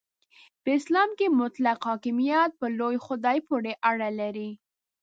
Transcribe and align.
په 0.61 0.69
اسلام 0.79 1.09
کې 1.17 1.27
مطلق 1.41 1.79
حاکمیت 1.89 2.51
په 2.59 2.67
لوی 2.79 2.97
خدای 3.05 3.37
پورې 3.47 3.71
اړه 3.89 4.09
لري. 4.19 4.49